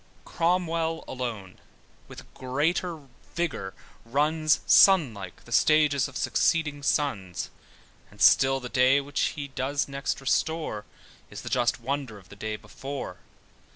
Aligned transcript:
Cromwell 0.25 1.03
alone 1.07 1.59
with 2.07 2.23
greater 2.33 3.03
vigour 3.35 3.75
runs, 4.03 4.61
(Sun 4.65 5.13
like) 5.13 5.43
the 5.45 5.51
stages 5.51 6.07
of 6.07 6.17
succeeding 6.17 6.81
suns: 6.81 7.51
And 8.09 8.19
still 8.19 8.59
the 8.59 8.67
day 8.67 8.99
which 8.99 9.35
he 9.37 9.49
doth 9.49 9.87
next 9.87 10.19
restore, 10.19 10.85
Is 11.29 11.43
the 11.43 11.49
just 11.49 11.79
wonder 11.79 12.17
of 12.17 12.29
the 12.29 12.35
day 12.35 12.55
before. 12.55 13.17